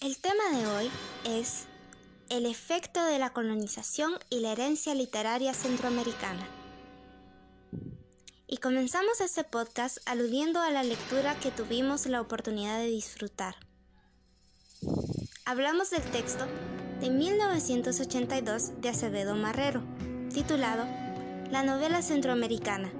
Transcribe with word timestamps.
El 0.00 0.16
tema 0.16 0.42
de 0.56 0.66
hoy 0.66 0.90
es 1.26 1.66
el 2.30 2.46
efecto 2.46 3.04
de 3.04 3.18
la 3.18 3.34
colonización 3.34 4.14
y 4.30 4.40
la 4.40 4.52
herencia 4.52 4.94
literaria 4.94 5.52
centroamericana. 5.52 6.48
Y 8.46 8.56
comenzamos 8.56 9.20
este 9.20 9.44
podcast 9.44 9.98
aludiendo 10.06 10.62
a 10.62 10.70
la 10.70 10.84
lectura 10.84 11.38
que 11.38 11.50
tuvimos 11.50 12.06
la 12.06 12.22
oportunidad 12.22 12.78
de 12.78 12.86
disfrutar. 12.86 13.56
Hablamos 15.44 15.90
del 15.90 16.10
texto 16.10 16.46
de 17.02 17.10
1982 17.10 18.80
de 18.80 18.88
Acevedo 18.88 19.34
Marrero, 19.34 19.82
titulado 20.32 20.86
La 21.50 21.62
novela 21.62 22.00
centroamericana, 22.00 22.90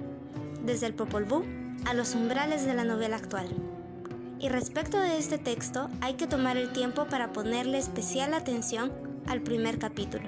desde 0.63 0.85
el 0.85 0.93
Popol 0.93 1.25
Vuh 1.25 1.45
a 1.87 1.95
los 1.95 2.13
umbrales 2.13 2.63
de 2.63 2.75
la 2.75 2.83
novela 2.83 3.15
actual. 3.15 3.80
Y 4.41 4.49
respecto 4.49 4.99
de 4.99 5.19
este 5.19 5.37
texto, 5.37 5.87
hay 6.01 6.15
que 6.15 6.25
tomar 6.25 6.57
el 6.57 6.73
tiempo 6.73 7.05
para 7.05 7.31
ponerle 7.31 7.77
especial 7.77 8.33
atención 8.33 8.91
al 9.27 9.41
primer 9.41 9.77
capítulo, 9.77 10.27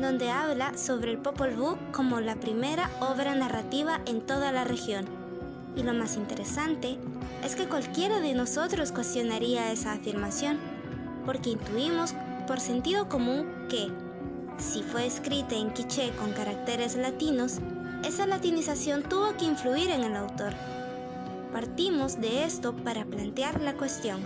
donde 0.00 0.28
habla 0.28 0.76
sobre 0.76 1.12
el 1.12 1.18
Popol 1.18 1.54
Vuh 1.54 1.76
como 1.92 2.18
la 2.18 2.34
primera 2.34 2.90
obra 2.98 3.36
narrativa 3.36 4.00
en 4.06 4.20
toda 4.20 4.50
la 4.50 4.64
región. 4.64 5.06
Y 5.76 5.84
lo 5.84 5.94
más 5.94 6.16
interesante 6.16 6.98
es 7.44 7.54
que 7.54 7.68
cualquiera 7.68 8.18
de 8.18 8.34
nosotros 8.34 8.90
cuestionaría 8.90 9.70
esa 9.70 9.92
afirmación, 9.92 10.58
porque 11.24 11.50
intuimos 11.50 12.14
por 12.48 12.58
sentido 12.58 13.08
común 13.08 13.46
que, 13.68 13.92
si 14.58 14.82
fue 14.82 15.06
escrita 15.06 15.54
en 15.54 15.70
quiché 15.70 16.10
con 16.16 16.32
caracteres 16.32 16.96
latinos, 16.96 17.60
esa 18.04 18.26
latinización 18.26 19.04
tuvo 19.04 19.36
que 19.36 19.44
influir 19.44 19.90
en 19.90 20.02
el 20.02 20.16
autor. 20.16 20.52
Partimos 21.52 22.20
de 22.20 22.44
esto 22.44 22.74
para 22.76 23.04
plantear 23.04 23.60
la 23.62 23.72
cuestión. 23.74 24.20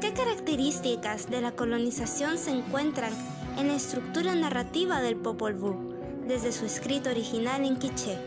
¿Qué 0.00 0.12
características 0.12 1.30
de 1.30 1.40
la 1.40 1.52
colonización 1.52 2.36
se 2.36 2.50
encuentran 2.50 3.12
en 3.56 3.68
la 3.68 3.76
estructura 3.76 4.34
narrativa 4.34 5.00
del 5.00 5.16
Popol 5.16 5.54
Vuh 5.54 5.94
desde 6.26 6.52
su 6.52 6.66
escrito 6.66 7.10
original 7.10 7.64
en 7.64 7.76
quiché? 7.76 8.18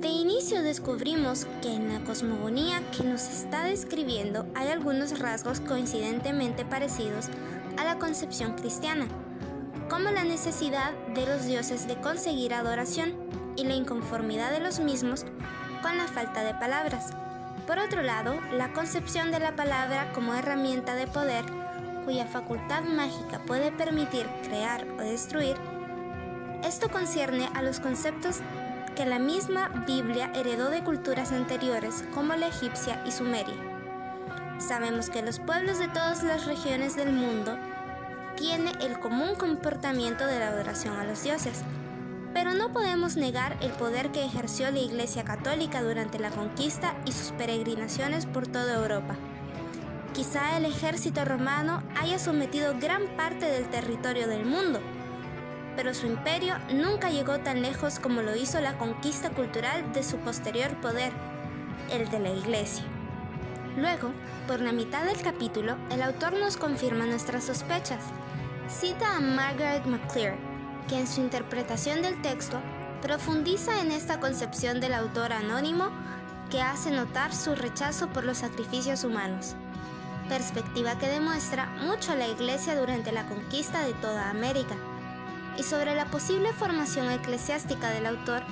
De 0.00 0.08
inicio 0.08 0.62
descubrimos 0.62 1.46
que 1.60 1.72
en 1.72 1.92
la 1.92 2.02
cosmogonía 2.04 2.82
que 2.90 3.04
nos 3.04 3.22
está 3.22 3.64
describiendo 3.64 4.46
hay 4.54 4.68
algunos 4.68 5.18
rasgos 5.18 5.60
coincidentemente 5.60 6.64
parecidos 6.64 7.28
a 7.76 7.84
la 7.84 7.98
concepción 7.98 8.54
cristiana 8.54 9.06
como 9.88 10.10
la 10.10 10.24
necesidad 10.24 10.92
de 11.14 11.26
los 11.26 11.46
dioses 11.46 11.86
de 11.86 12.00
conseguir 12.00 12.54
adoración 12.54 13.14
y 13.56 13.64
la 13.64 13.74
inconformidad 13.74 14.50
de 14.50 14.60
los 14.60 14.80
mismos 14.80 15.24
con 15.84 15.98
la 15.98 16.08
falta 16.08 16.42
de 16.42 16.54
palabras. 16.54 17.10
Por 17.66 17.78
otro 17.78 18.00
lado, 18.00 18.40
la 18.52 18.72
concepción 18.72 19.30
de 19.30 19.38
la 19.38 19.54
palabra 19.54 20.10
como 20.14 20.32
herramienta 20.34 20.94
de 20.94 21.06
poder, 21.06 21.44
cuya 22.06 22.24
facultad 22.24 22.84
mágica 22.84 23.38
puede 23.40 23.70
permitir 23.70 24.26
crear 24.44 24.86
o 24.98 25.02
destruir, 25.02 25.58
esto 26.64 26.88
concierne 26.88 27.50
a 27.52 27.60
los 27.60 27.80
conceptos 27.80 28.38
que 28.96 29.04
la 29.04 29.18
misma 29.18 29.84
Biblia 29.86 30.32
heredó 30.34 30.70
de 30.70 30.82
culturas 30.82 31.32
anteriores 31.32 32.02
como 32.14 32.34
la 32.34 32.46
egipcia 32.46 33.02
y 33.04 33.12
sumeria. 33.12 33.54
Sabemos 34.56 35.10
que 35.10 35.20
los 35.20 35.38
pueblos 35.38 35.78
de 35.78 35.88
todas 35.88 36.22
las 36.22 36.46
regiones 36.46 36.96
del 36.96 37.12
mundo 37.12 37.58
tiene 38.36 38.72
el 38.80 38.98
común 39.00 39.34
comportamiento 39.34 40.26
de 40.26 40.38
la 40.38 40.48
adoración 40.48 40.96
a 40.96 41.04
los 41.04 41.22
dioses. 41.22 41.62
Pero 42.34 42.52
no 42.52 42.72
podemos 42.72 43.16
negar 43.16 43.56
el 43.62 43.70
poder 43.70 44.10
que 44.10 44.24
ejerció 44.24 44.70
la 44.72 44.80
Iglesia 44.80 45.24
Católica 45.24 45.82
durante 45.82 46.18
la 46.18 46.30
conquista 46.30 46.96
y 47.06 47.12
sus 47.12 47.30
peregrinaciones 47.30 48.26
por 48.26 48.48
toda 48.48 48.74
Europa. 48.74 49.14
Quizá 50.12 50.56
el 50.56 50.64
ejército 50.64 51.24
romano 51.24 51.82
haya 51.96 52.18
sometido 52.18 52.74
gran 52.78 53.06
parte 53.16 53.46
del 53.46 53.68
territorio 53.70 54.26
del 54.26 54.44
mundo, 54.44 54.80
pero 55.76 55.94
su 55.94 56.06
imperio 56.06 56.54
nunca 56.72 57.10
llegó 57.10 57.38
tan 57.38 57.62
lejos 57.62 57.98
como 58.00 58.20
lo 58.20 58.34
hizo 58.36 58.60
la 58.60 58.78
conquista 58.78 59.30
cultural 59.30 59.92
de 59.92 60.02
su 60.02 60.16
posterior 60.18 60.70
poder, 60.80 61.12
el 61.90 62.08
de 62.10 62.18
la 62.18 62.30
Iglesia. 62.30 62.84
Luego, 63.76 64.12
por 64.46 64.60
la 64.60 64.72
mitad 64.72 65.04
del 65.04 65.20
capítulo, 65.20 65.76
el 65.90 66.02
autor 66.02 66.32
nos 66.34 66.56
confirma 66.56 67.06
nuestras 67.06 67.44
sospechas. 67.44 68.02
Cita 68.68 69.16
a 69.16 69.20
Margaret 69.20 69.84
McClear, 69.84 70.36
que 70.88 70.98
en 70.98 71.06
su 71.06 71.20
interpretación 71.20 72.02
del 72.02 72.20
texto 72.22 72.60
profundiza 73.02 73.80
en 73.80 73.92
esta 73.92 74.20
concepción 74.20 74.80
del 74.80 74.94
autor 74.94 75.32
anónimo 75.32 75.90
que 76.50 76.62
hace 76.62 76.90
notar 76.90 77.34
su 77.34 77.54
rechazo 77.54 78.08
por 78.08 78.24
los 78.24 78.38
sacrificios 78.38 79.04
humanos, 79.04 79.56
perspectiva 80.28 80.98
que 80.98 81.08
demuestra 81.08 81.66
mucho 81.82 82.14
la 82.14 82.28
Iglesia 82.28 82.78
durante 82.78 83.12
la 83.12 83.26
conquista 83.26 83.84
de 83.84 83.92
toda 83.94 84.30
América, 84.30 84.74
y 85.56 85.62
sobre 85.62 85.94
la 85.94 86.06
posible 86.06 86.52
formación 86.52 87.10
eclesiástica 87.10 87.90
del 87.90 88.06
autor 88.06 88.42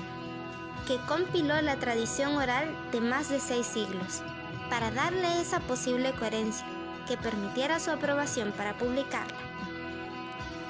que 0.86 0.98
compiló 1.06 1.60
la 1.62 1.76
tradición 1.76 2.36
oral 2.36 2.74
de 2.92 3.00
más 3.00 3.28
de 3.28 3.40
seis 3.40 3.66
siglos 3.66 4.22
para 4.70 4.90
darle 4.90 5.40
esa 5.40 5.60
posible 5.60 6.12
coherencia 6.12 6.66
que 7.06 7.16
permitiera 7.16 7.80
su 7.80 7.90
aprobación 7.90 8.52
para 8.52 8.76
publicarla. 8.78 9.51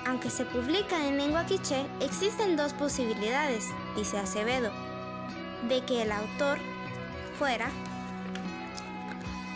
Aunque 0.06 0.30
se 0.30 0.44
publica 0.44 1.06
en 1.06 1.16
lengua 1.16 1.46
quiché, 1.46 1.86
existen 2.00 2.56
dos 2.56 2.72
posibilidades, 2.72 3.68
dice 3.96 4.18
Acevedo, 4.18 4.70
de 5.68 5.82
que 5.84 6.02
el 6.02 6.12
autor 6.12 6.58
fuera 7.38 7.70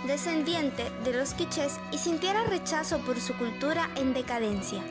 descendiente 0.06 0.90
de 1.04 1.12
los 1.12 1.34
quichés 1.34 1.80
y 1.90 1.98
sintiera 1.98 2.44
rechazo 2.44 3.00
por 3.00 3.20
su 3.20 3.34
cultura 3.34 3.90
en 3.96 4.14
decadencia. 4.14 4.82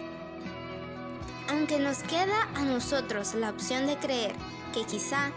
Aunque 1.50 1.80
nos 1.80 2.00
queda 2.00 2.50
a 2.56 2.64
nosotros 2.64 3.34
la 3.36 3.50
opción 3.50 3.88
de 3.88 3.98
creer 3.98 4.34
que 4.74 4.84
quizá, 4.84 5.32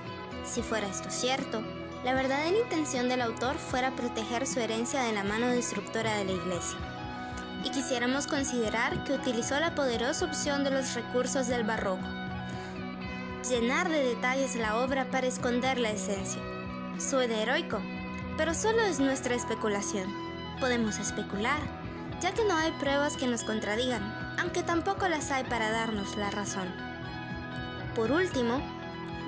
si 0.44 0.62
fuera 0.62 0.88
esto 0.88 1.10
cierto, 1.10 1.62
la 2.04 2.14
verdadera 2.14 2.56
intención 2.58 3.08
del 3.08 3.22
autor 3.22 3.56
fuera 3.56 3.94
proteger 3.94 4.46
su 4.46 4.58
herencia 4.60 5.02
de 5.02 5.12
la 5.12 5.24
mano 5.24 5.48
destructora 5.48 6.16
de 6.16 6.24
la 6.24 6.32
Iglesia. 6.32 6.78
Y 7.64 7.70
quisiéramos 7.70 8.26
considerar 8.26 9.04
que 9.04 9.12
utilizó 9.12 9.58
la 9.58 9.74
poderosa 9.74 10.24
opción 10.24 10.64
de 10.64 10.70
los 10.70 10.94
recursos 10.94 11.48
del 11.48 11.64
barroco. 11.64 12.06
Llenar 13.48 13.88
de 13.88 14.02
detalles 14.02 14.56
la 14.56 14.78
obra 14.78 15.10
para 15.10 15.26
esconder 15.26 15.78
la 15.78 15.90
esencia. 15.90 16.42
Suena 16.98 17.40
heroico, 17.40 17.80
pero 18.36 18.54
solo 18.54 18.82
es 18.82 19.00
nuestra 19.00 19.34
especulación. 19.34 20.12
Podemos 20.60 20.98
especular, 20.98 21.60
ya 22.20 22.32
que 22.32 22.44
no 22.44 22.56
hay 22.56 22.72
pruebas 22.72 23.16
que 23.16 23.26
nos 23.26 23.44
contradigan, 23.44 24.02
aunque 24.40 24.62
tampoco 24.62 25.08
las 25.08 25.30
hay 25.30 25.44
para 25.44 25.70
darnos 25.70 26.16
la 26.16 26.30
razón. 26.30 26.68
Por 27.94 28.12
último, 28.12 28.60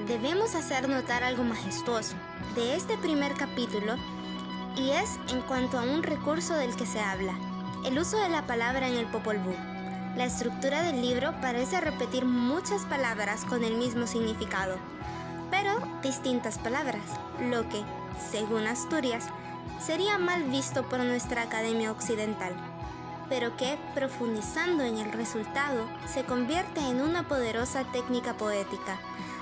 debemos 0.06 0.54
hacer 0.54 0.88
notar 0.88 1.24
algo 1.24 1.44
majestuoso 1.44 2.14
de 2.54 2.76
este 2.76 2.96
primer 2.98 3.34
capítulo 3.34 3.96
y 4.76 4.90
es 4.90 5.18
en 5.32 5.40
cuanto 5.42 5.78
a 5.78 5.82
un 5.82 6.02
recurso 6.02 6.54
del 6.54 6.74
que 6.76 6.86
se 6.86 7.00
habla, 7.00 7.34
el 7.84 7.98
uso 7.98 8.18
de 8.18 8.28
la 8.28 8.46
palabra 8.46 8.88
en 8.88 8.96
el 8.96 9.06
Popol 9.06 9.38
Vuh. 9.38 9.54
La 10.16 10.24
estructura 10.24 10.82
del 10.82 11.00
libro 11.00 11.32
parece 11.40 11.80
repetir 11.80 12.24
muchas 12.24 12.82
palabras 12.82 13.44
con 13.44 13.64
el 13.64 13.76
mismo 13.76 14.06
significado, 14.06 14.76
pero 15.50 15.78
distintas 16.02 16.58
palabras, 16.58 17.02
lo 17.48 17.68
que, 17.68 17.82
según 18.30 18.66
Asturias, 18.66 19.28
sería 19.80 20.18
mal 20.18 20.44
visto 20.44 20.82
por 20.88 21.00
nuestra 21.00 21.42
Academia 21.42 21.90
Occidental, 21.90 22.54
pero 23.28 23.56
que, 23.56 23.78
profundizando 23.94 24.84
en 24.84 24.98
el 24.98 25.12
resultado, 25.12 25.86
se 26.06 26.24
convierte 26.24 26.80
en 26.80 27.00
una 27.00 27.26
poderosa 27.28 27.84
técnica 27.92 28.34
poética 28.34 28.98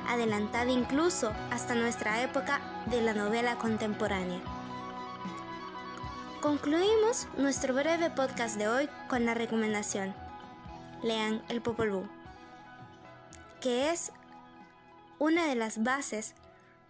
adelantada 0.08 0.70
incluso 0.70 1.32
hasta 1.50 1.74
nuestra 1.74 2.22
época 2.22 2.60
de 2.86 3.02
la 3.02 3.12
novela 3.12 3.56
contemporánea. 3.56 4.40
Concluimos 6.40 7.26
nuestro 7.36 7.74
breve 7.74 8.10
podcast 8.10 8.56
de 8.58 8.68
hoy 8.68 8.88
con 9.08 9.24
la 9.24 9.34
recomendación. 9.34 10.14
Lean 11.02 11.42
El 11.48 11.60
Popol 11.60 11.90
Vuh, 11.90 12.08
que 13.60 13.90
es 13.90 14.12
una 15.18 15.46
de 15.46 15.56
las 15.56 15.82
bases 15.82 16.36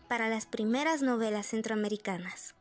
para 0.07 0.29
las 0.29 0.45
primeras 0.45 1.01
novelas 1.01 1.47
centroamericanas. 1.47 2.55